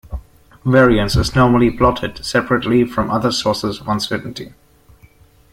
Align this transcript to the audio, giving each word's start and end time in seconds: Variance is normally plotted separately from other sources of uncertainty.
Variance 0.65 1.15
is 1.15 1.35
normally 1.35 1.69
plotted 1.69 2.25
separately 2.25 2.85
from 2.85 3.11
other 3.11 3.31
sources 3.31 3.79
of 3.79 3.87
uncertainty. 3.87 4.51